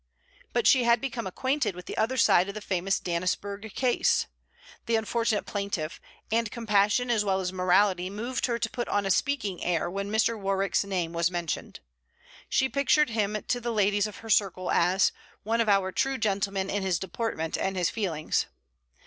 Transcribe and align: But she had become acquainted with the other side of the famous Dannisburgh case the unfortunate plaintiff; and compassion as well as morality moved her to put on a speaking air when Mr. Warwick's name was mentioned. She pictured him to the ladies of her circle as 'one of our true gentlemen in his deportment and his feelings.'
But 0.51 0.65
she 0.65 0.83
had 0.83 0.99
become 0.99 1.27
acquainted 1.27 1.75
with 1.75 1.85
the 1.85 1.95
other 1.95 2.17
side 2.17 2.49
of 2.49 2.55
the 2.55 2.59
famous 2.59 2.99
Dannisburgh 2.99 3.71
case 3.75 4.25
the 4.87 4.95
unfortunate 4.95 5.45
plaintiff; 5.45 6.01
and 6.31 6.49
compassion 6.49 7.11
as 7.11 7.23
well 7.23 7.39
as 7.39 7.53
morality 7.53 8.09
moved 8.09 8.47
her 8.47 8.57
to 8.57 8.69
put 8.71 8.87
on 8.87 9.05
a 9.05 9.11
speaking 9.11 9.63
air 9.63 9.91
when 9.91 10.09
Mr. 10.11 10.39
Warwick's 10.39 10.83
name 10.83 11.13
was 11.13 11.29
mentioned. 11.29 11.81
She 12.49 12.67
pictured 12.67 13.11
him 13.11 13.43
to 13.47 13.61
the 13.61 13.71
ladies 13.71 14.07
of 14.07 14.17
her 14.25 14.29
circle 14.31 14.71
as 14.71 15.11
'one 15.43 15.61
of 15.61 15.69
our 15.69 15.91
true 15.91 16.17
gentlemen 16.17 16.67
in 16.71 16.81
his 16.81 16.97
deportment 16.97 17.55
and 17.55 17.75
his 17.77 17.91
feelings.' 17.91 18.47